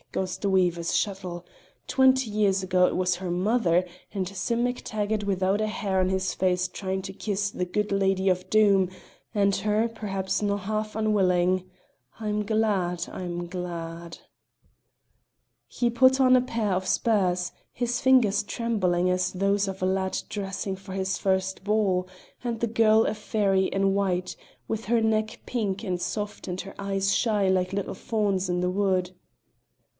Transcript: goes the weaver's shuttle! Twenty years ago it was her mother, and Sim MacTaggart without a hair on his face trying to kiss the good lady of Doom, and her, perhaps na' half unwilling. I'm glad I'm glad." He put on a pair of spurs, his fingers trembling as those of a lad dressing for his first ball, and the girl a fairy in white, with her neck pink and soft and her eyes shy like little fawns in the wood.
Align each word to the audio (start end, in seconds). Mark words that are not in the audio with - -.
goes 0.11 0.35
the 0.39 0.49
weaver's 0.49 0.93
shuttle! 0.97 1.45
Twenty 1.87 2.31
years 2.31 2.63
ago 2.63 2.85
it 2.87 2.97
was 2.97 3.17
her 3.17 3.31
mother, 3.31 3.85
and 4.11 4.27
Sim 4.27 4.65
MacTaggart 4.65 5.23
without 5.23 5.61
a 5.61 5.67
hair 5.67 5.99
on 6.01 6.09
his 6.09 6.33
face 6.33 6.67
trying 6.67 7.01
to 7.03 7.13
kiss 7.13 7.49
the 7.49 7.63
good 7.63 7.91
lady 7.93 8.27
of 8.27 8.49
Doom, 8.49 8.89
and 9.33 9.55
her, 9.57 9.87
perhaps 9.87 10.41
na' 10.41 10.57
half 10.57 10.95
unwilling. 10.95 11.63
I'm 12.19 12.43
glad 12.45 13.07
I'm 13.09 13.45
glad." 13.47 14.17
He 15.67 15.89
put 15.89 16.19
on 16.19 16.35
a 16.35 16.41
pair 16.41 16.73
of 16.73 16.87
spurs, 16.87 17.51
his 17.71 18.01
fingers 18.01 18.41
trembling 18.43 19.07
as 19.09 19.31
those 19.31 19.67
of 19.67 19.81
a 19.83 19.85
lad 19.85 20.17
dressing 20.27 20.75
for 20.75 20.93
his 20.93 21.17
first 21.19 21.63
ball, 21.63 22.09
and 22.43 22.59
the 22.59 22.67
girl 22.67 23.05
a 23.05 23.13
fairy 23.13 23.65
in 23.65 23.93
white, 23.93 24.35
with 24.67 24.85
her 24.85 24.99
neck 24.99 25.41
pink 25.45 25.83
and 25.83 26.01
soft 26.01 26.47
and 26.47 26.59
her 26.61 26.73
eyes 26.79 27.13
shy 27.15 27.47
like 27.47 27.71
little 27.71 27.93
fawns 27.93 28.49
in 28.49 28.59
the 28.59 28.69
wood. 28.71 29.11